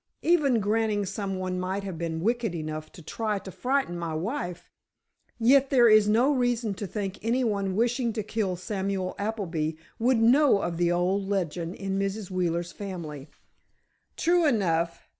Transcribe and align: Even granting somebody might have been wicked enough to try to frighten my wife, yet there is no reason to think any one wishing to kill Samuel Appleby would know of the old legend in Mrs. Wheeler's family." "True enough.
Even 0.23 0.59
granting 0.59 1.05
somebody 1.05 1.53
might 1.57 1.83
have 1.83 1.99
been 1.99 2.21
wicked 2.21 2.55
enough 2.55 2.91
to 2.93 3.03
try 3.03 3.37
to 3.37 3.51
frighten 3.51 3.99
my 3.99 4.15
wife, 4.15 4.71
yet 5.39 5.69
there 5.69 5.87
is 5.87 6.09
no 6.09 6.33
reason 6.33 6.73
to 6.73 6.87
think 6.87 7.19
any 7.23 7.43
one 7.43 7.75
wishing 7.75 8.11
to 8.13 8.23
kill 8.23 8.55
Samuel 8.55 9.13
Appleby 9.19 9.73
would 9.99 10.17
know 10.17 10.63
of 10.63 10.77
the 10.77 10.91
old 10.91 11.29
legend 11.29 11.75
in 11.75 11.99
Mrs. 11.99 12.31
Wheeler's 12.31 12.71
family." 12.71 13.29
"True 14.17 14.43
enough. 14.47 15.07